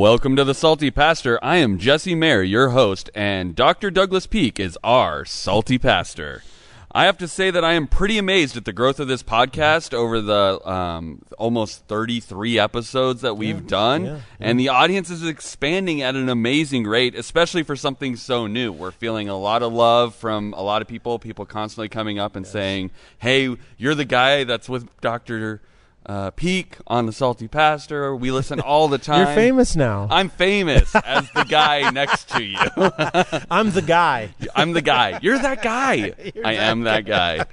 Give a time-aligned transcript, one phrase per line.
[0.00, 1.38] Welcome to the Salty Pastor.
[1.42, 3.90] I am Jesse Mayer, your host, and Dr.
[3.90, 6.42] Douglas Peak is our Salty Pastor.
[6.90, 9.92] I have to say that I am pretty amazed at the growth of this podcast
[9.92, 14.06] over the um, almost 33 episodes that we've done.
[14.06, 18.72] yeah, And the audience is expanding at an amazing rate, especially for something so new.
[18.72, 22.36] We're feeling a lot of love from a lot of people, people constantly coming up
[22.36, 25.60] and saying, Hey, you're the guy that's with Dr.
[26.06, 28.16] Uh, Peak on the Salty Pastor.
[28.16, 29.26] We listen all the time.
[29.26, 30.08] You're famous now.
[30.10, 32.56] I'm famous as the guy next to you.
[33.50, 34.30] I'm the guy.
[34.56, 35.20] I'm the guy.
[35.22, 36.14] You're that guy.
[36.44, 37.44] I am that guy.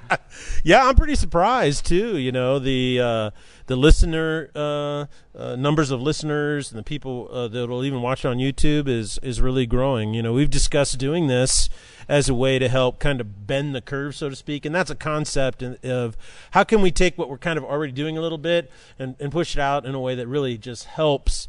[0.64, 2.18] Yeah, I'm pretty surprised too.
[2.18, 3.32] You know the uh,
[3.68, 5.06] the listener uh,
[5.38, 9.20] uh, numbers of listeners and the people uh, that will even watch on YouTube is
[9.22, 10.14] is really growing.
[10.14, 11.70] You know, we've discussed doing this
[12.10, 14.90] as a way to help kind of bend the curve, so to speak, and that's
[14.90, 16.18] a concept of
[16.52, 19.32] how can we take what we're kind of already doing a little bit and, and
[19.32, 21.48] push it out in a way that really just helps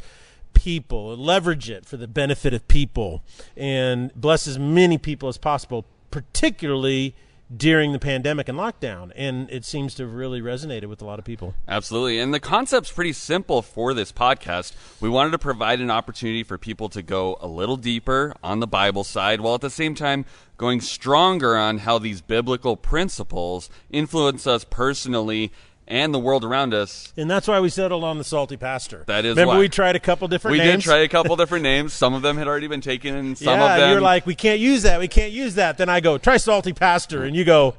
[0.54, 3.22] people leverage it for the benefit of people
[3.56, 7.14] and bless as many people as possible, particularly
[7.54, 9.12] during the pandemic and lockdown.
[9.16, 11.54] And it seems to have really resonated with a lot of people.
[11.66, 12.18] Absolutely.
[12.18, 14.74] And the concept's pretty simple for this podcast.
[15.00, 18.66] We wanted to provide an opportunity for people to go a little deeper on the
[18.66, 20.24] Bible side while at the same time
[20.56, 25.52] going stronger on how these biblical principles influence us personally
[25.88, 27.12] and the world around us.
[27.16, 29.04] And that's why we settled on the Salty Pastor.
[29.06, 29.58] That is Remember why.
[29.60, 30.84] we tried a couple different We names?
[30.84, 31.92] did try a couple different names.
[31.92, 34.34] Some of them had already been taken, and some yeah, of them you're like, we
[34.34, 35.00] can't use that.
[35.00, 35.78] We can't use that.
[35.78, 37.24] Then I go, try Salty Pastor.
[37.24, 37.74] And you go,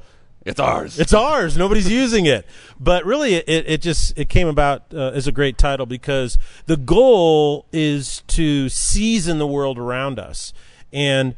[0.45, 0.99] it's ours.
[0.99, 1.57] It's ours.
[1.57, 2.45] Nobody's using it.
[2.79, 6.77] But really, it, it just it came about uh, as a great title because the
[6.77, 10.53] goal is to season the world around us,
[10.91, 11.35] and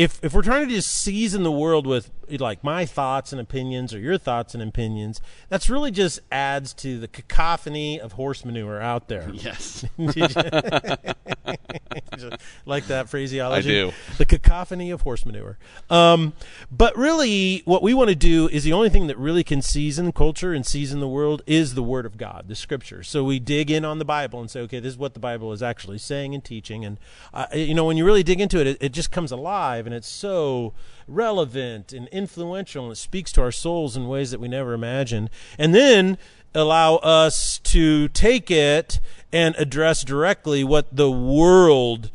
[0.00, 3.92] if if we're trying to just season the world with like my thoughts and opinions
[3.92, 5.20] or your thoughts and opinions,
[5.50, 9.28] that's really just adds to the cacophony of horse manure out there.
[9.34, 9.84] yes.
[12.66, 13.68] like that phraseology.
[13.68, 13.92] I do.
[14.18, 15.58] The cacophony of horse manure.
[15.88, 16.32] Um,
[16.70, 20.12] but really, what we want to do is the only thing that really can season
[20.12, 23.02] culture and season the world is the Word of God, the Scripture.
[23.02, 25.52] So we dig in on the Bible and say, okay, this is what the Bible
[25.52, 26.84] is actually saying and teaching.
[26.84, 26.98] And
[27.32, 29.96] uh, you know, when you really dig into it, it, it just comes alive, and
[29.96, 30.72] it's so
[31.08, 35.30] relevant and influential, and it speaks to our souls in ways that we never imagined.
[35.58, 36.16] And then
[36.54, 39.00] allow us to take it
[39.32, 42.10] and address directly what the world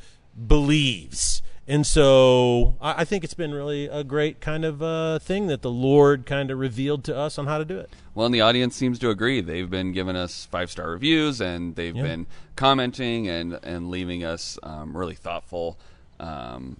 [0.47, 1.41] believes.
[1.67, 5.71] And so I, think it's been really a great kind of uh, thing that the
[5.71, 7.89] Lord kind of revealed to us on how to do it.
[8.13, 9.41] Well, and the audience seems to agree.
[9.41, 12.03] They've been giving us five star reviews, and they've Yeah.
[12.03, 15.79] been commenting and and leaving us um, really thoughtful
[16.19, 16.77] um,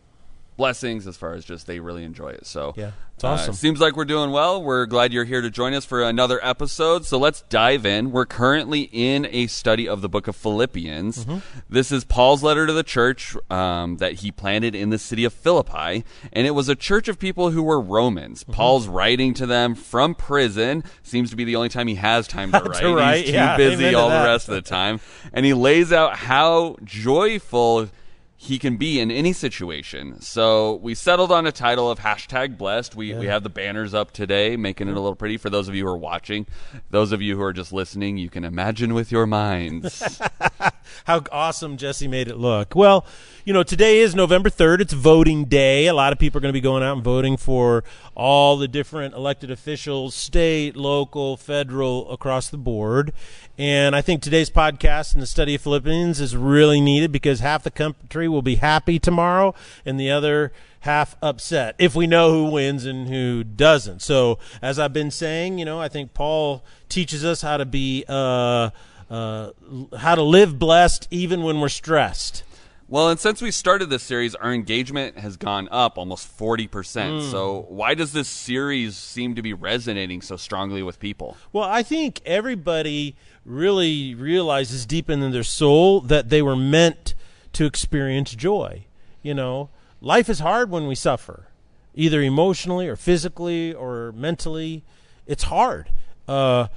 [0.55, 2.45] blessings as far as just they really enjoy it.
[2.45, 3.53] So Yeah, it's uh, awesome.
[3.53, 4.61] seems like we're doing well.
[4.61, 7.05] We're glad you're here to join us for another episode.
[7.05, 8.11] So let's dive in.
[8.11, 11.25] We're currently in a study of the book of Philippians.
[11.25, 11.39] Mm-hmm.
[11.69, 15.33] This is Paul's letter to the church um, that he planted in the city of
[15.33, 18.43] Philippi, and it was a church of people who were Romans.
[18.43, 18.53] Mm-hmm.
[18.53, 20.83] Paul's writing to them from prison.
[21.03, 22.79] Seems to be the only time he has time to write.
[22.81, 24.99] to write, He's too yeah, busy all the rest of the time,
[25.33, 27.89] and he lays out how joyful
[28.37, 30.19] he can be in any situation.
[30.21, 32.95] So we settled on a title of hashtag blessed.
[32.95, 35.75] We we have the banners up today, making it a little pretty for those of
[35.75, 36.45] you who are watching.
[36.89, 40.21] Those of you who are just listening, you can imagine with your minds.
[41.05, 42.75] How awesome Jesse made it look.
[42.75, 43.05] Well,
[43.43, 44.81] you know, today is November 3rd.
[44.81, 45.87] It's voting day.
[45.87, 47.83] A lot of people are going to be going out and voting for
[48.15, 53.13] all the different elected officials, state, local, federal, across the board.
[53.57, 57.63] And I think today's podcast and the study of Philippians is really needed because half
[57.63, 59.53] the country will be happy tomorrow
[59.85, 64.01] and the other half upset if we know who wins and who doesn't.
[64.01, 68.05] So, as I've been saying, you know, I think Paul teaches us how to be
[68.07, 68.69] uh,
[69.09, 69.51] uh,
[69.97, 72.43] how to live blessed even when we're stressed.
[72.87, 77.23] well, and since we started this series, our engagement has gone up almost forty percent.
[77.23, 81.35] So why does this series seem to be resonating so strongly with people?
[81.51, 87.13] Well, I think everybody really realizes deep in their soul that they were meant
[87.55, 88.85] to experience joy.
[89.21, 89.69] You know,
[90.01, 91.47] life is hard when we suffer,
[91.93, 94.83] either emotionally or physically or mentally.
[95.25, 95.89] It's hard.
[96.27, 96.67] Uh,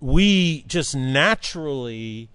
[0.00, 2.28] we just naturally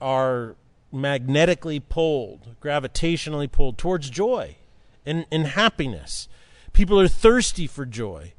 [0.00, 0.56] are
[0.92, 4.56] magnetically pulled, gravitationally pulled towards joy
[5.04, 6.28] and, and happiness.
[6.72, 8.32] People are thirsty for joy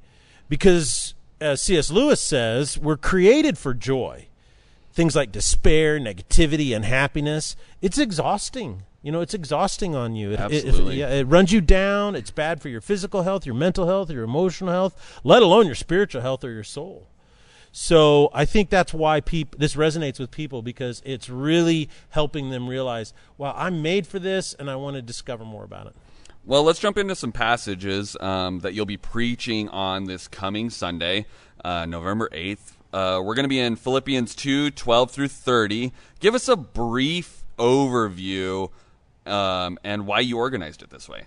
[0.49, 1.91] because, as C.S.
[1.91, 4.27] Lewis says, we're created for joy.
[4.95, 8.83] Things like despair, negativity, unhappiness, it's exhausting.
[9.03, 10.31] You know, it's exhausting on you.
[10.31, 10.99] It, it- it- Absolutely.
[10.99, 12.15] yeah, it runs you down.
[12.15, 15.75] It's bad for your physical health, your mental health, your emotional health, let alone your
[15.75, 17.07] spiritual health or your soul.
[17.73, 22.69] So I think that's why peop- this resonates with people because it's really helping them
[22.69, 25.95] realize, well, I'm made for this and I want to discover more about it.
[26.45, 31.25] Well, let's jump into some passages um, that you'll be preaching on this coming Sunday,
[31.65, 32.74] uh, November 8th.
[32.95, 35.91] Uh, we're going to be in Philippians 2 12 through 30.
[36.21, 38.71] Give us a brief overview
[39.25, 41.25] um, and why you organized it this way.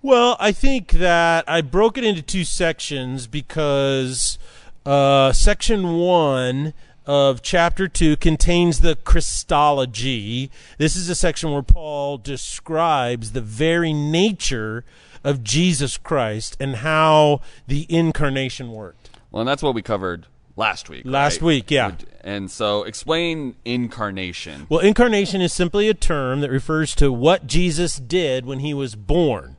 [0.00, 4.38] Well, I think that I broke it into two sections because
[4.86, 6.72] uh, section one
[7.04, 10.50] of chapter 2 contains the Christology.
[10.78, 14.82] This is a section where Paul describes the very nature
[15.22, 19.10] of Jesus Christ and how the incarnation worked.
[19.30, 20.26] Well, and that's what we covered
[20.56, 21.02] last week.
[21.04, 21.46] Last right?
[21.46, 21.92] week, yeah.
[22.22, 24.66] And so explain incarnation.
[24.68, 28.94] Well, incarnation is simply a term that refers to what Jesus did when he was
[28.96, 29.56] born.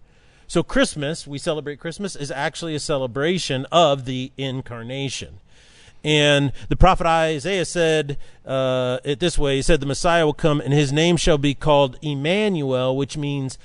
[0.48, 5.40] So, Christmas, we celebrate Christmas, is actually a celebration of the incarnation.
[6.04, 10.62] And the prophet Isaiah said uh, it this way He said, The Messiah will come,
[10.62, 13.58] and his name shall be called Emmanuel, which means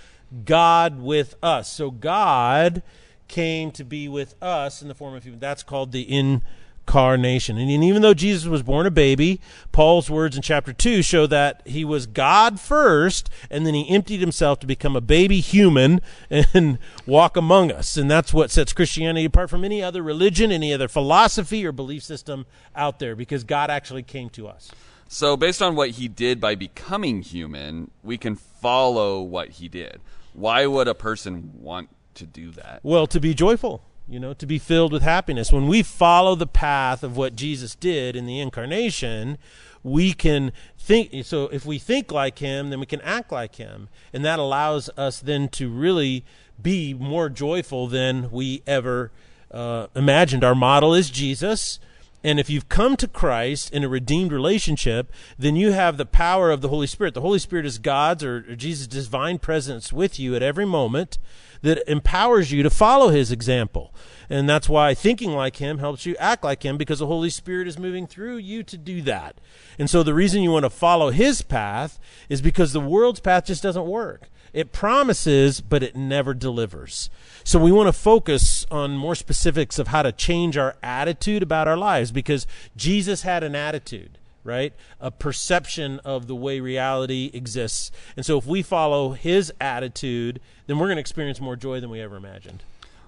[0.44, 1.72] God with us.
[1.72, 2.82] So, God
[3.28, 5.38] came to be with us in the form of human.
[5.38, 6.42] That's called the incarnation
[6.86, 7.58] incarnation.
[7.58, 9.40] And even though Jesus was born a baby,
[9.70, 14.20] Paul's words in chapter 2 show that he was God first, and then he emptied
[14.20, 16.00] himself to become a baby human
[16.30, 17.96] and walk among us.
[17.96, 22.02] And that's what sets Christianity apart from any other religion, any other philosophy or belief
[22.02, 24.70] system out there, because God actually came to us.
[25.08, 30.00] So, based on what he did by becoming human, we can follow what he did.
[30.32, 32.80] Why would a person want to do that?
[32.82, 35.52] Well, to be joyful you know, to be filled with happiness.
[35.52, 39.38] When we follow the path of what Jesus did in the incarnation,
[39.82, 41.24] we can think.
[41.24, 43.88] So if we think like him, then we can act like him.
[44.12, 46.24] And that allows us then to really
[46.60, 49.10] be more joyful than we ever
[49.50, 50.44] uh, imagined.
[50.44, 51.78] Our model is Jesus.
[52.24, 56.50] And if you've come to Christ in a redeemed relationship, then you have the power
[56.50, 57.14] of the Holy Spirit.
[57.14, 61.18] The Holy Spirit is God's or, Jesus' divine presence with you at every moment
[61.62, 63.94] that empowers you to follow his example.
[64.28, 67.68] And that's why thinking like him helps you act like him because the Holy Spirit
[67.68, 69.36] is moving through you to do that.
[69.78, 71.98] And so the reason you want to follow his path
[72.28, 74.28] is because the world's path just doesn't work.
[74.52, 77.08] It promises, but it never delivers.
[77.42, 81.68] So we want to focus on more specifics of how to change our attitude about
[81.68, 82.46] our lives because
[82.76, 84.72] Jesus had an attitude right?
[85.00, 87.90] A perception of the way reality exists.
[88.16, 91.90] And so if we follow his attitude, then we're going to experience more joy than
[91.90, 92.62] we ever imagined.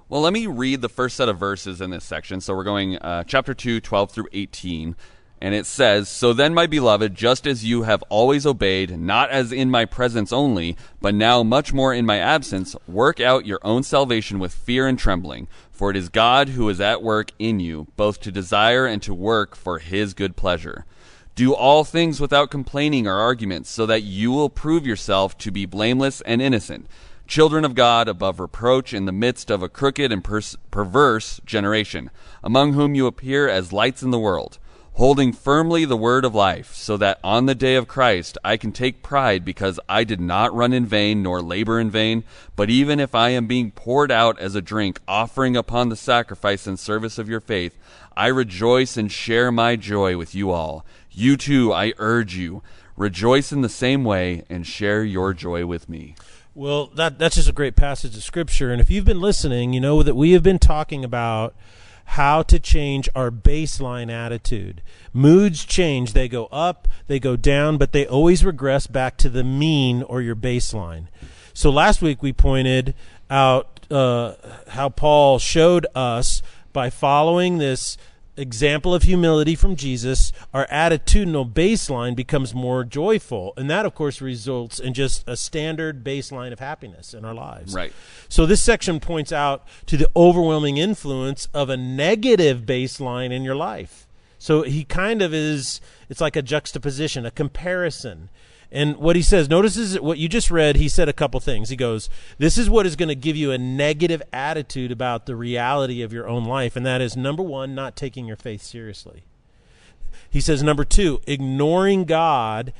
[0.08, 2.41] Well, let me read the first set of verses in this section.
[2.41, 4.94] So we're going uh, chapter 2, 12 through 18.
[5.40, 9.52] And it says, So then, my beloved, just as you have always obeyed, not as
[9.52, 13.82] in my presence only, but now much more in my absence, work out your own
[13.82, 15.48] salvation with fear and trembling.
[15.70, 19.12] For it is God who is at work in you, both to desire and to
[19.12, 20.86] work for his good pleasure.
[21.34, 25.66] Do all things without complaining or arguments, so that you will prove yourself to be
[25.66, 26.86] blameless and innocent,
[27.26, 32.10] children of God above reproach in the midst of a crooked and pers- perverse generation,
[32.42, 34.58] among whom you appear as lights in the world,
[34.94, 38.73] holding firmly the word of life, so that on the day of Christ I can
[38.73, 42.25] take pride because I did not run in vain nor labor in vain,
[42.56, 46.67] but even if I am being poured out as a drink, offering upon the sacrifice
[46.67, 47.77] and service of your faith,
[48.17, 50.84] I rejoice and share my joy with you all.
[51.10, 52.63] You too, I urge you,
[52.96, 56.15] rejoice in the same way and share your joy with me.
[56.55, 58.70] Well, that that's just a great passage of scripture.
[58.70, 61.53] And if you've been listening, you know that we have been talking about
[62.05, 64.82] how to change our baseline attitude.
[65.13, 69.44] Moods change, they go up, they go down, but they always regress back to the
[69.44, 71.06] mean or your baseline.
[71.53, 72.94] So last week we pointed
[73.31, 74.34] out uh,
[74.69, 76.43] how Paul showed us
[76.73, 77.96] by following this
[78.36, 83.53] example of humility from Jesus, our attitudinal baseline becomes more joyful.
[83.56, 87.74] And that, of course, results in just a standard baseline of happiness in our lives.
[87.74, 87.93] Right.
[88.29, 93.56] So this section points out to the overwhelming influence of a negative baseline in your
[93.56, 94.06] life.
[94.38, 98.29] So he kind of is, it's like a juxtaposition, a comparison.
[98.74, 101.69] And what he says, notice what you just read, he said a couple things.
[101.69, 105.36] He goes, This is what is going to give you a negative attitude about the
[105.36, 106.74] reality of your own life.
[106.74, 109.22] And that is number one, not taking your faith seriously.
[110.28, 112.72] He says, number two, ignoring God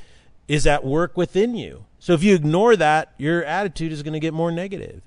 [0.45, 1.85] is at work within you.
[1.99, 5.01] So if you ignore that, your attitude is going to get more negative.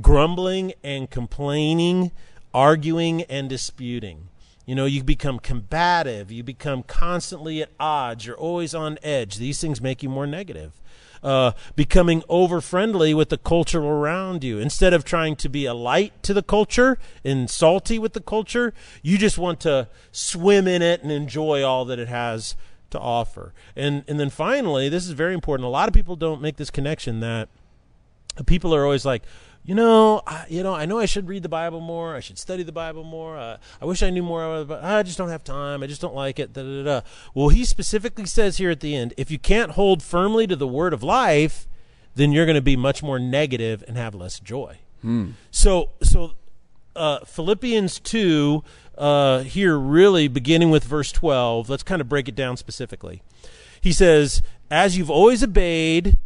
[0.00, 2.10] Grumbling and complaining,
[2.54, 4.28] arguing and disputing.
[4.66, 6.30] You know, you become combative.
[6.30, 8.26] You become constantly at odds.
[8.26, 9.36] You're always on edge.
[9.36, 10.80] These things make you more negative.
[11.22, 14.58] uh, becoming over friendly with the culture around you.
[14.58, 18.72] Instead of trying to be a light to the culture and salty with the culture,
[19.02, 22.56] you just want to swim in it and enjoy all that it has
[22.90, 23.52] to offer.
[23.76, 25.66] And and then finally, this is very important.
[25.66, 27.48] A lot of people don't make this connection that
[28.46, 29.22] people are always like,
[29.62, 32.16] you know, I, you know, I know I should read the Bible more.
[32.16, 33.36] I should study the Bible more.
[33.36, 35.82] Uh, I wish I knew more, but I just don't have time.
[35.82, 36.52] I just don't like it.
[36.52, 37.00] Da, da, da.
[37.34, 40.66] Well, he specifically says here at the end, if you can't hold firmly to the
[40.66, 41.68] word of life,
[42.14, 44.78] then you're going to be much more negative and have less joy.
[45.02, 45.32] Hmm.
[45.50, 46.32] So, so
[46.96, 48.64] uh, Philippians two
[48.98, 51.70] uh, here, really beginning with verse twelve.
[51.70, 53.22] Let's kind of break it down specifically.
[53.80, 56.18] He says, "As you've always obeyed."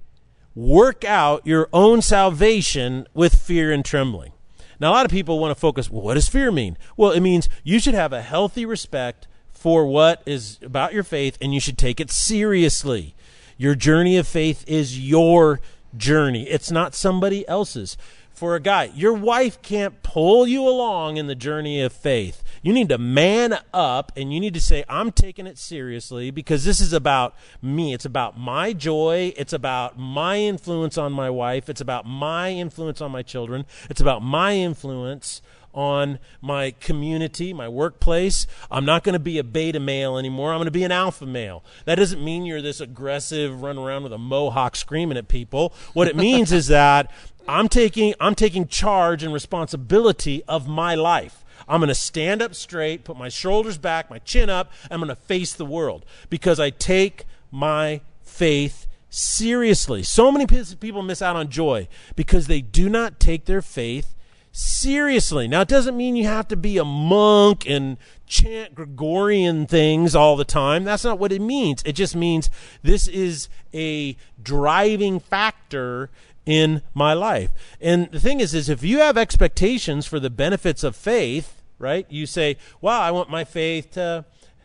[0.55, 4.33] Work out your own salvation with fear and trembling.
[4.81, 6.77] Now, a lot of people want to focus, well, what does fear mean?
[6.97, 11.39] Well, it means you should have a healthy respect for what is about your faith
[11.41, 13.15] and you should take it seriously.
[13.57, 15.61] Your journey of faith is your
[15.97, 17.97] journey, it's not somebody else's
[18.35, 18.91] for a guy.
[18.95, 22.43] Your wife can't pull you along in the journey of faith.
[22.63, 26.65] You need to man up and you need to say, I'm taking it seriously because
[26.65, 27.95] this is about me.
[27.95, 29.33] It's about my joy.
[29.37, 31.69] It's about my influence on my wife.
[31.69, 33.67] It's about my influence on my children.
[33.89, 35.41] It's about my influence
[35.75, 38.47] on my community, my workplace.
[38.71, 40.53] I'm not going to be a beta male anymore.
[40.53, 41.65] I'm going to be an alpha male.
[41.85, 45.75] That doesn't mean you're this aggressive, run around with a mohawk screaming at people.
[45.93, 47.11] What it means is that
[47.47, 51.45] I'm taking I'm taking charge and responsibility of my life.
[51.69, 54.71] I'm going to stand up straight, put my shoulders back, my chin up.
[54.91, 60.03] I'm going to face the world because I take my faith seriously.
[60.03, 64.15] So many people miss out on joy because they do not take their faith
[64.53, 65.49] seriously.
[65.49, 67.97] Now, it doesn't mean you have to be a monk and
[68.27, 70.85] chant Gregorian things all the time.
[70.85, 71.83] That's not what it means.
[71.85, 72.51] It just means
[72.83, 76.11] this is a driving factor
[76.47, 77.51] in my life.
[77.81, 82.07] And the thing is, is if you have expectations for the benefits of faith, right?
[82.09, 84.25] You say, "Wow, I want my faith to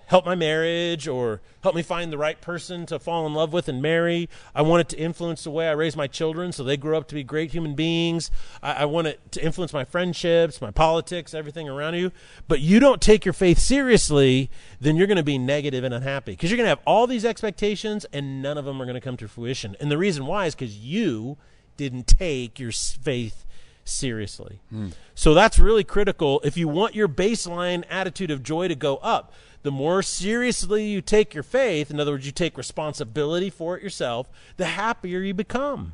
[0.09, 3.69] help my marriage or help me find the right person to fall in love with
[3.69, 4.27] and marry.
[4.55, 7.07] I want it to influence the way I raise my children so they grow up
[7.09, 8.31] to be great human beings.
[8.63, 12.11] I, I, want it to influence my friendships, my politics, everything around you.
[12.47, 14.49] But you don't take your faith seriously,
[14.81, 17.23] then you're going to be negative and unhappy because you're going to have all these
[17.23, 19.77] expectations and none of them are going to come to fruition.
[19.79, 21.37] And the reason why is because you
[21.79, 23.45] didn't take your faith
[23.85, 24.59] seriously.
[24.69, 24.89] Hmm.
[25.15, 29.33] So that's really critical if you want your baseline attitude of joy to go up.
[29.63, 33.83] The more seriously you take your faith, in other words, you take responsibility for it
[33.83, 35.93] yourself, the happier you become.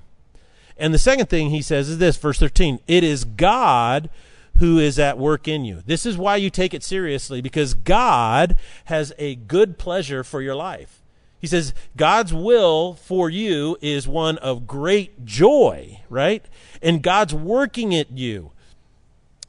[0.76, 4.10] And the second thing he says is this, verse 13 it is God
[4.58, 5.84] who is at work in you.
[5.86, 10.56] This is why you take it seriously, because God has a good pleasure for your
[10.56, 11.04] life.
[11.46, 16.44] He says God's will for you is one of great joy, right?
[16.82, 18.50] And God's working at you.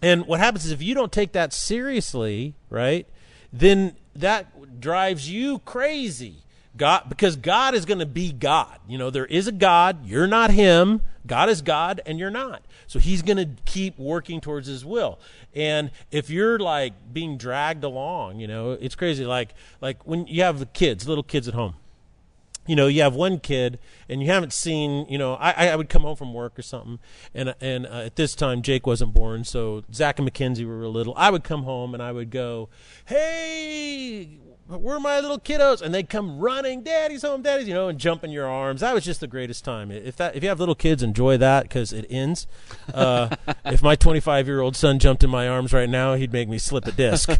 [0.03, 3.07] And what happens is if you don't take that seriously, right,
[3.50, 6.43] then that drives you crazy.
[6.76, 8.79] God because God is going to be God.
[8.87, 11.00] You know, there is a God, you're not him.
[11.26, 12.62] God is God and you're not.
[12.87, 15.19] So he's going to keep working towards his will.
[15.55, 20.43] And if you're like being dragged along, you know, it's crazy like like when you
[20.43, 21.76] have the kids, little kids at home
[22.66, 25.88] you know, you have one kid and you haven't seen, you know, I, I would
[25.88, 26.99] come home from work or something,
[27.35, 31.14] and and uh, at this time Jake wasn't born, so Zach and Mackenzie were little.
[31.16, 32.68] I would come home and I would go,
[33.06, 37.88] "Hey, where are my little kiddos?" And they'd come running, "Daddy's home, Daddy's," you know,
[37.88, 38.80] and jump in your arms.
[38.80, 39.90] That was just the greatest time.
[39.90, 42.46] If that, if you have little kids, enjoy that because it ends.
[42.92, 46.49] Uh, if my 25 year old son jumped in my arms right now, he'd make
[46.49, 47.28] me slip a disc.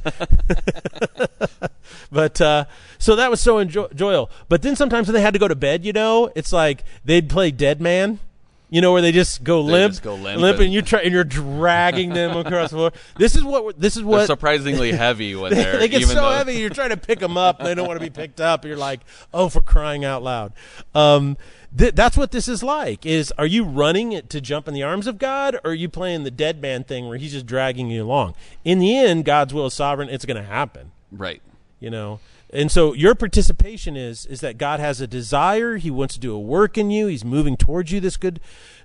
[2.11, 2.65] but uh,
[2.99, 4.31] so that was so enjoyable.
[4.49, 7.29] But then sometimes when they had to go to bed, you know, it's like they'd
[7.29, 8.21] play Dead Man.
[8.69, 11.01] You know where they just go they limp, just go limp, limp, and you try
[11.03, 12.93] and you're dragging them across the floor.
[13.17, 16.15] This is what this is what they're surprisingly heavy when they, they're they get so
[16.15, 16.55] though, heavy.
[16.55, 18.65] You're trying to pick them up, and they don't want to be picked up.
[18.65, 19.01] You're like,
[19.33, 20.53] oh, for crying out loud.
[20.97, 21.37] Um,
[21.77, 23.07] th- that's what this is like.
[23.07, 25.89] Is are you running it to jump in the arms of God, or are you
[25.89, 28.35] playing the dead man thing where He's just dragging you along?
[28.65, 30.09] In the end, God's will is sovereign.
[30.09, 30.91] It's going to happen.
[31.13, 31.41] Right.
[31.79, 32.19] You know.
[32.57, 35.77] And so your participation is is that God has a desire.
[35.77, 37.07] He wants to do a work in you.
[37.07, 38.41] He's moving towards you this good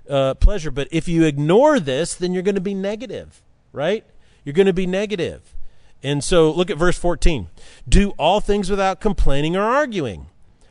[0.08, 0.70] uh, pleasure.
[0.70, 4.04] But if you ignore this, then you're going to be negative, right?
[4.44, 5.54] You're going to be negative.
[6.02, 7.48] And so look at verse 14.
[7.88, 10.26] Do all things without complaining or arguing.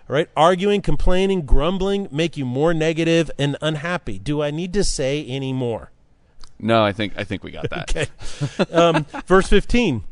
[0.08, 0.30] All right?
[0.38, 4.20] Arguing, complaining, grumbling make you more negative and unhappy.
[4.20, 5.90] Do I need to say any more?
[6.60, 7.90] No, I think I think we got that.
[8.62, 8.72] okay.
[8.72, 10.04] Um, verse 15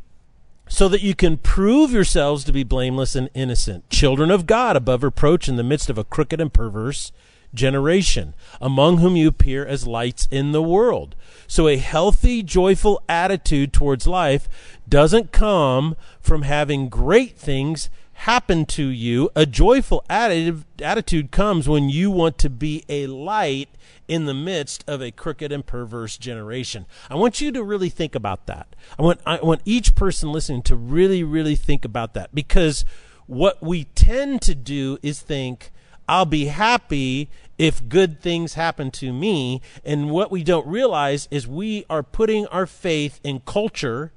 [0.70, 5.04] so that you can prove yourselves to be blameless and innocent, children of God above
[5.04, 7.12] reproach in the midst of a crooked and perverse
[7.54, 11.16] generation, among whom you appear as lights in the world.
[11.48, 14.48] So a healthy, joyful attitude towards life
[14.88, 19.30] doesn't come from having great things happen to you.
[19.34, 23.70] A joyful attitude, comes when you want to be a light
[24.10, 26.86] in the midst of a crooked and perverse generation.
[27.10, 28.76] I want you to really think about that.
[28.98, 32.84] I want I want each person listening to really really think about that because
[33.26, 35.72] what we tend to do is think
[36.08, 41.48] I'll be happy if good things happen to me and what we don't realize is
[41.48, 44.12] we are putting our faith in culture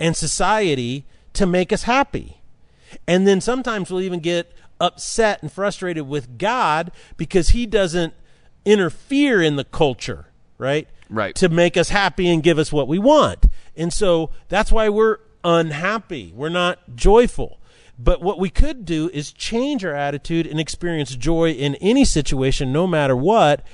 [0.00, 2.40] and society to make us happy.
[3.06, 8.14] And then sometimes we'll even get upset and frustrated with God because he doesn't
[8.64, 10.26] interfere in the culture,
[10.58, 10.88] right?
[11.10, 11.34] Right.
[11.36, 13.46] To make us happy and give us what we want.
[13.76, 16.32] And so that's why we're unhappy.
[16.34, 17.58] We're not joyful.
[17.98, 22.72] But what we could do is change our attitude and experience joy in any situation,
[22.72, 23.64] no matter what,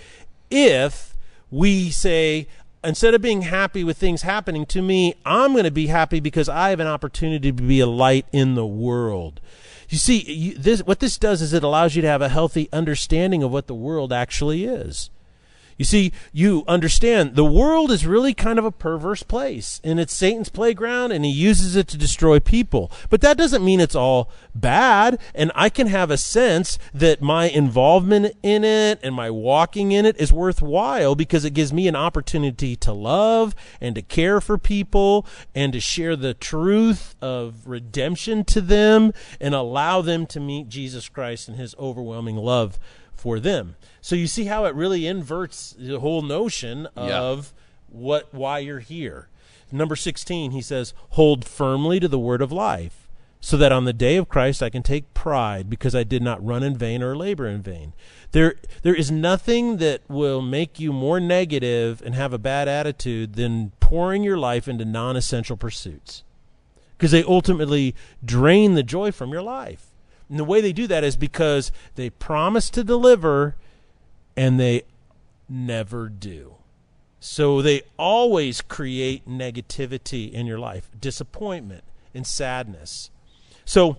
[0.51, 1.17] if
[1.51, 2.47] we say,
[2.83, 6.49] instead of being happy with things happening to me, I'm going to be happy because
[6.49, 9.41] I have an opportunity to be a light in the world.
[9.89, 12.69] You see, you, this what this does is it allows you to have a healthy
[12.73, 15.11] understanding of what the world actually is.
[15.81, 20.13] You see, you understand the world is really kind of a perverse place and it's
[20.13, 22.93] Satan's playground and he uses it to destroy people.
[23.09, 25.19] But that doesn't mean it's all bad.
[25.35, 30.05] And I can have a sense that my involvement in it and my walking in
[30.05, 34.59] it is worthwhile because it gives me an opportunity to love and to care for
[34.59, 40.69] people and to share the truth of redemption to them and allow them to meet
[40.69, 42.79] Jesus Christ and his overwhelming love
[43.21, 43.77] for them.
[44.01, 47.99] So you see how it really inverts the whole notion of yeah.
[48.01, 49.29] what why you're here.
[49.71, 53.09] Number 16, he says, "Hold firmly to the word of life,
[53.39, 56.45] so that on the day of Christ I can take pride because I did not
[56.45, 57.93] run in vain or labor in vain."
[58.33, 63.35] There there is nothing that will make you more negative and have a bad attitude
[63.35, 66.25] than pouring your life into non-essential pursuits.
[66.97, 69.90] Because they ultimately drain the joy from your life.
[70.31, 73.57] And the way they do that is because they promise to deliver
[74.37, 74.85] and they
[75.49, 76.55] never do.
[77.19, 83.11] So they always create negativity in your life, disappointment and sadness.
[83.65, 83.99] So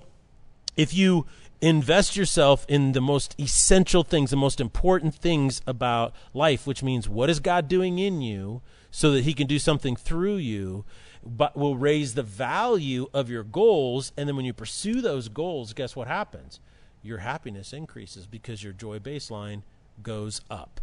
[0.76, 1.28] if you
[1.60, 7.08] invest yourself in the most essential things, the most important things about life, which means
[7.08, 10.86] what is God doing in you so that he can do something through you,
[11.24, 14.12] but will raise the value of your goals.
[14.18, 16.60] And then when you pursue those goals, guess what happens?
[17.04, 19.64] Your happiness increases because your joy baseline
[20.02, 20.82] goes up.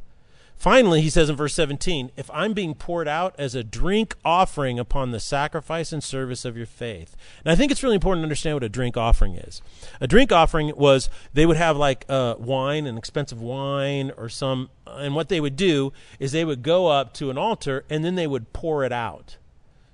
[0.59, 4.77] Finally, he says in verse 17, if I'm being poured out as a drink offering
[4.77, 7.16] upon the sacrifice and service of your faith.
[7.44, 9.62] And I think it's really important to understand what a drink offering is.
[10.01, 14.70] A drink offering was they would have like uh, wine, an expensive wine or some,
[14.85, 18.16] and what they would do is they would go up to an altar and then
[18.16, 19.37] they would pour it out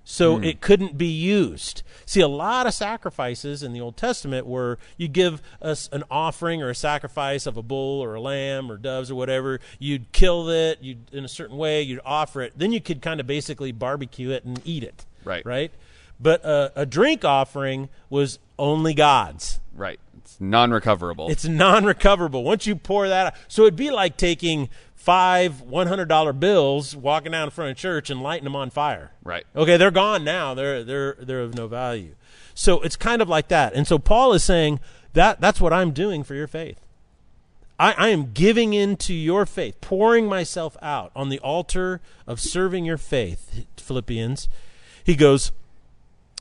[0.04, 0.44] so mm.
[0.44, 1.82] it couldn't be used.
[2.06, 6.62] See, a lot of sacrifices in the Old Testament were you give us an offering
[6.62, 9.60] or a sacrifice of a bull or a lamb or doves or whatever.
[9.78, 11.82] You'd kill it you in a certain way.
[11.82, 12.52] You'd offer it.
[12.56, 15.06] Then you could kind of basically barbecue it and eat it.
[15.24, 15.44] Right.
[15.44, 15.72] Right.
[16.20, 19.60] But uh, a drink offering was only God's.
[19.74, 19.98] Right.
[20.18, 21.30] It's non-recoverable.
[21.30, 22.44] It's non-recoverable.
[22.44, 24.68] Once you pour that out, so it'd be like taking
[25.04, 29.12] five $100 bills walking down in front of church and lighting them on fire.
[29.22, 29.44] Right.
[29.54, 30.54] Okay, they're gone now.
[30.54, 32.14] They're they're they're of no value.
[32.54, 33.74] So it's kind of like that.
[33.74, 34.80] And so Paul is saying
[35.12, 36.80] that that's what I'm doing for your faith.
[37.78, 42.86] I, I am giving into your faith, pouring myself out on the altar of serving
[42.86, 44.48] your faith, Philippians.
[45.04, 45.52] He goes,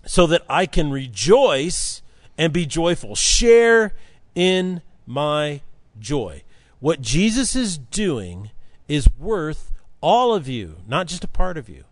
[0.05, 2.01] so that I can rejoice
[2.37, 3.15] and be joyful.
[3.15, 3.93] Share
[4.35, 5.61] in my
[5.99, 6.43] joy.
[6.79, 8.51] What Jesus is doing
[8.87, 11.85] is worth all of you, not just a part of you.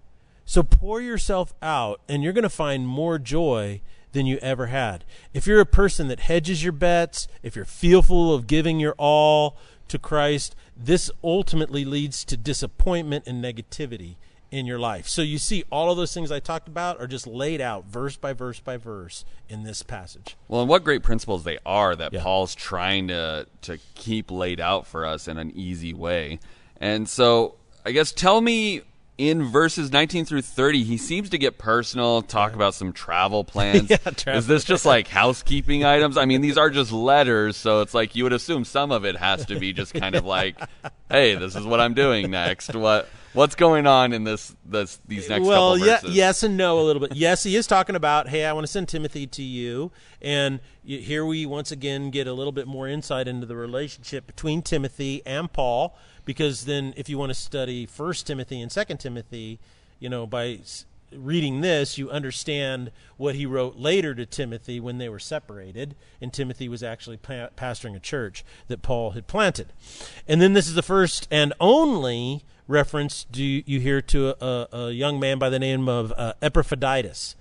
[0.46, 5.06] So pour yourself out, and you're going to find more joy than you ever had.
[5.34, 9.56] If you're a person that hedges your bets, if you're fearful of giving your all
[9.88, 14.16] to Christ, this ultimately leads to disappointment and negativity
[14.52, 15.08] in your life.
[15.08, 18.18] So you see, all of those things I talked about are just laid out verse
[18.18, 20.36] by verse by verse in this passage.
[20.50, 22.22] Well, and what great principles they are that yeah.
[22.22, 26.40] Paul's trying to to keep laid out for us in an easy way.
[26.82, 28.82] And so, I guess tell me
[29.18, 33.90] in verses 19 through 30, he seems to get personal, talk about some travel plans.
[33.90, 34.40] yeah, travel.
[34.40, 36.18] Is this just like housekeeping items?
[36.18, 39.16] I mean, these are just letters, so it's like you would assume some of it
[39.16, 40.60] has to be just kind of like,
[41.10, 42.76] hey, this is what I'm doing next.
[42.76, 46.80] What What's going on in this this these next well, couple yeah, yes and no
[46.80, 47.16] a little bit.
[47.16, 49.92] yes, he is talking about, hey, I want to send Timothy to you,
[50.22, 54.62] and here we once again get a little bit more insight into the relationship between
[54.62, 59.60] Timothy and Paul, because then if you want to study First Timothy and Second Timothy,
[60.00, 60.60] you know, by
[61.16, 66.32] reading this, you understand what he wrote later to Timothy when they were separated, and
[66.32, 69.74] Timothy was actually pa- pastoring a church that Paul had planted.
[70.28, 74.92] And then this is the first and only reference do you, hear to a, a,
[74.92, 77.36] young man by the name of uh, Epaphroditus.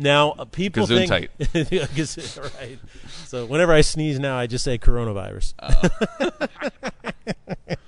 [0.00, 2.54] Now, uh, people think Gesundheit.
[2.60, 2.78] right.
[3.24, 5.54] So whenever I sneeze now, I just say coronavirus.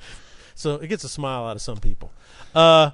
[0.60, 2.12] so it gets a smile out of some people.
[2.54, 2.90] Uh,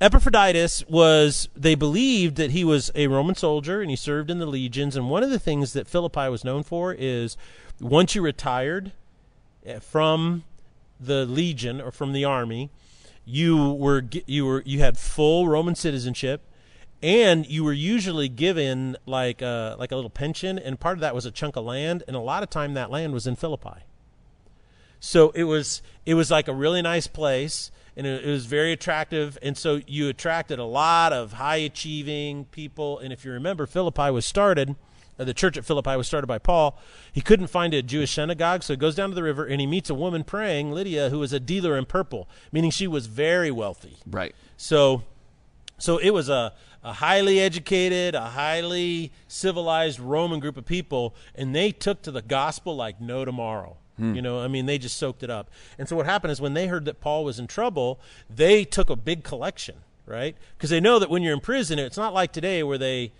[0.00, 4.46] Epaphroditus was, they believed that he was a Roman soldier and he served in the
[4.46, 4.96] legions.
[4.96, 7.36] And one of the things that Philippi was known for is
[7.80, 8.92] once you retired
[9.64, 10.44] eh, from
[10.98, 12.70] the legion or from the army,
[13.24, 16.42] you were you were you had full Roman citizenship,
[17.00, 21.14] and you were usually given like a, like a little pension, and part of that
[21.14, 23.84] was a chunk of land, and a lot of time that land was in Philippi.
[25.04, 28.70] So it was it was like a really nice place, and it, it was very
[28.70, 33.00] attractive, and so you attracted a lot of high achieving people.
[33.00, 34.76] And if you remember, Philippi was started.
[35.18, 36.78] uh, The church at Philippi was started by Paul.
[37.12, 39.66] He couldn't find a Jewish synagogue, so he goes down to the river and he
[39.66, 43.50] meets a woman praying, Lydia, who was a dealer in purple, meaning she was very
[43.50, 43.96] wealthy.
[44.06, 44.36] Right.
[44.56, 45.02] So,
[45.78, 46.52] so it was a,
[46.84, 52.22] a highly educated, a highly civilized Roman group of people, and they took to the
[52.22, 53.78] gospel like no tomorrow.
[53.98, 54.14] Hmm.
[54.14, 55.50] You know, I mean, they just soaked it up.
[55.78, 58.00] And so what happened is when they heard that Paul was in trouble,
[58.34, 59.76] they took a big collection,
[60.06, 60.34] right?
[60.56, 63.12] Because they know that when you're in prison, it's not like today where they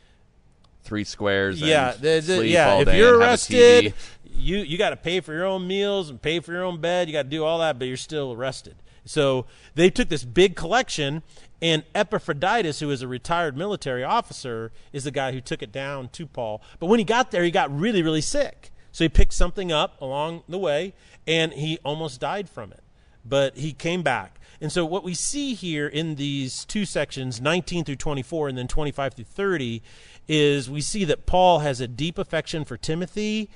[0.84, 1.60] Three squares.
[1.60, 2.70] yeah, And the- the- sleep yeah.
[2.72, 3.94] all If you're and have a arrested,
[4.34, 7.06] you you got to pay for your own meals and pay for your own bed.
[7.06, 8.76] You got to do all that, but you're still arrested.
[9.04, 11.22] So they took this big collection,
[11.60, 16.08] and Epaphroditus, who is a retired military officer, is the guy who took it down
[16.10, 16.62] to Paul.
[16.80, 18.71] But when he got there, he got really really sick.
[18.92, 20.94] So he picked something up along the way,
[21.26, 22.82] and he almost died from it.
[23.24, 24.38] But he came back.
[24.60, 28.68] And so what we see here in these two sections, 19 through 24 and then
[28.68, 29.82] 25 through 30,
[30.28, 33.50] is we see that Paul has a deep affection for Timothy,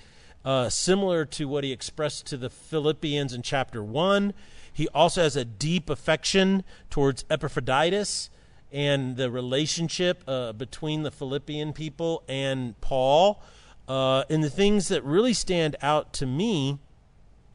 [0.44, 4.34] uh, similar to what he expressed to the Philippians in chapter 1.
[4.72, 8.30] He also has a deep affection towards Epaphroditus
[8.72, 13.42] and the relationship uh, between the Philippian people and Paul.
[13.88, 16.78] Uh, and the things that really stand out to me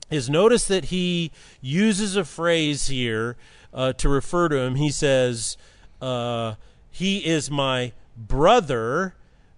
[0.10, 3.36] is notice that he uses a phrase here
[3.74, 4.76] uh, to refer to him.
[4.76, 5.58] He says,
[6.02, 6.56] uh,
[6.90, 9.16] He is my brother,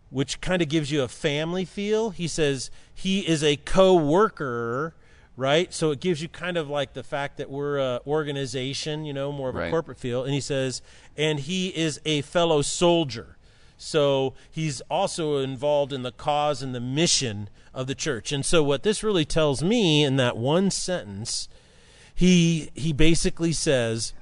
[0.10, 2.10] which kind of gives you a family feel.
[2.12, 4.94] He says, He is a co worker,
[5.38, 5.74] right?
[5.74, 9.32] So it gives you kind of like the fact that we're a organization, you know,
[9.32, 9.72] more of a Right.
[9.72, 10.24] corporate feel.
[10.24, 10.82] And he says,
[11.18, 13.38] And he is a fellow soldier.
[13.84, 18.32] So he's also involved in the cause and the mission of the church.
[18.32, 21.50] And so what this really tells me in that one sentence,
[22.16, 24.14] he he basically says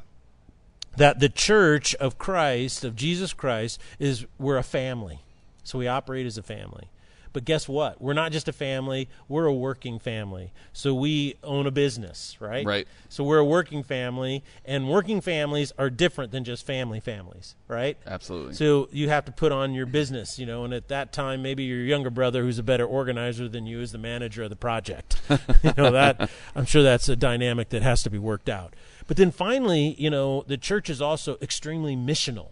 [0.97, 5.21] that the church of Christ, of Jesus Christ, is we're a family.
[5.63, 6.89] So we operate as a family.
[7.33, 8.01] But guess what?
[8.01, 10.51] We're not just a family, we're a working family.
[10.73, 12.65] So we own a business, right?
[12.65, 12.87] Right.
[13.09, 17.97] So we're a working family, and working families are different than just family families, right?
[18.05, 18.53] Absolutely.
[18.53, 21.63] So you have to put on your business, you know, and at that time, maybe
[21.63, 25.19] your younger brother, who's a better organizer than you, is the manager of the project.
[25.63, 28.75] you know that I'm sure that's a dynamic that has to be worked out.
[29.07, 32.49] But then finally, you know, the church is also extremely missional.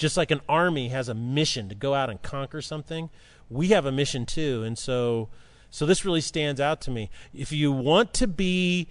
[0.00, 3.10] Just like an army has a mission to go out and conquer something,
[3.50, 4.62] we have a mission too.
[4.62, 5.28] And so,
[5.68, 7.10] so this really stands out to me.
[7.34, 8.88] If you want to be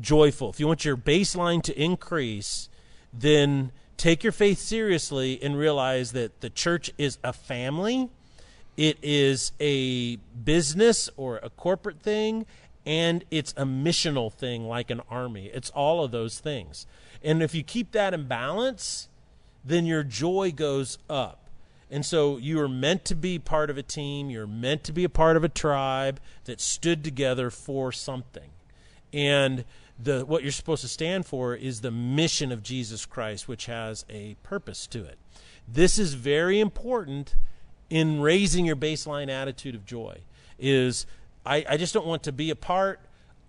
[0.00, 2.68] joyful, if you want your baseline to increase,
[3.12, 8.08] then take your faith seriously and realize that the church is a family.
[8.76, 12.46] It is a business or a corporate thing,
[12.86, 15.50] and it's a missional thing like an army.
[15.52, 16.86] It's all of those things.
[17.24, 19.08] And if you keep that in balance,
[19.64, 21.38] then your joy goes up.
[21.90, 25.04] And so you are meant to be part of a team, you're meant to be
[25.04, 28.50] a part of a tribe that stood together for something.
[29.12, 29.64] And
[30.02, 34.06] the what you're supposed to stand for is the mission of Jesus Christ, which has
[34.08, 35.18] a purpose to it.
[35.68, 37.36] This is very important
[37.90, 40.20] in raising your baseline attitude of joy.
[40.58, 41.06] Is
[41.44, 43.00] I, I just don't want to be a part.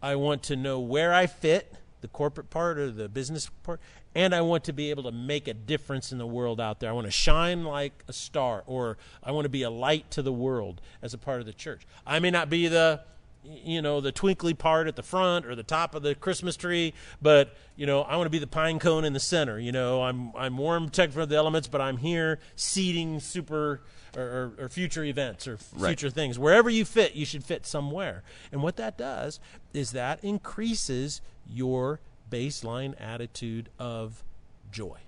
[0.02, 3.80] I want to know where I fit, the corporate part or the business part,
[4.14, 6.90] and I want to be able to make a difference in the world out there.
[6.90, 10.22] I want to shine like a star, or I want to be a light to
[10.22, 11.88] the world as a part of the church.
[12.06, 13.00] I may not be the
[13.46, 16.94] you know the twinkly part at the front or the top of the Christmas tree,
[17.22, 19.60] but you know I want to be the pine cone in the center.
[19.60, 23.82] You know I'm I'm warm, protected from the elements, but I'm here seeding super
[24.16, 25.90] or, or, or future events or Right.
[25.90, 26.38] future things.
[26.38, 28.24] Wherever you fit, you should fit somewhere.
[28.52, 29.40] And what that does
[29.74, 34.24] is that increases your baseline attitude of
[34.72, 35.00] joy.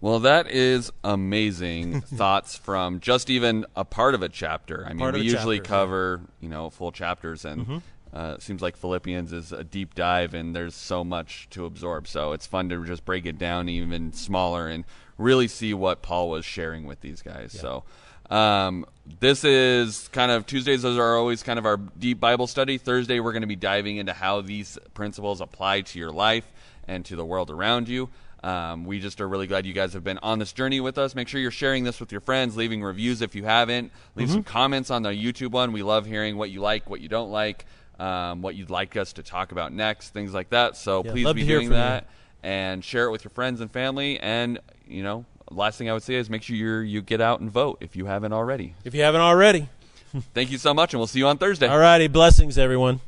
[0.00, 4.84] Well, that is amazing thoughts from just even a part of a chapter.
[4.84, 5.78] I mean, Part we usually chapter, yeah.
[5.78, 5.88] Mm-hmm.
[5.90, 7.82] cover, you know, full chapters, and
[8.14, 12.06] uh, it seems like Philippians is a deep dive, and there's so much to absorb.
[12.06, 14.84] So it's fun to just break it down even smaller and
[15.18, 17.52] really see what Paul was sharing with these guys.
[17.52, 17.84] So.
[18.30, 18.84] Um,
[19.20, 20.82] this is kind of Tuesdays.
[20.82, 22.76] Those are always kind of our deep Bible study.
[22.76, 26.44] Thursday, we're going to be diving into how these principles apply to your life
[26.86, 28.10] and to the world around you.
[28.42, 31.14] Um, we just are really glad you guys have been on this journey with us.
[31.14, 33.90] Make sure you're sharing this with your friends, leaving reviews if you haven't.
[34.14, 35.72] Leave some comments on the YouTube one.
[35.72, 37.66] We love hearing what you like, what you don't like,
[37.98, 40.76] um, what you'd like us to talk about next, things like that.
[40.76, 41.80] So Yeah, please be doing from you.
[41.82, 42.06] that
[42.42, 44.20] and share it with your friends and family.
[44.20, 47.40] And you know, last thing I would say is make sure you you get out
[47.40, 48.74] and vote if you haven't already.
[48.84, 49.68] If you haven't already.
[50.32, 51.66] Thank you so much, and we'll see you on Thursday.
[51.66, 53.00] All righty, blessings everyone.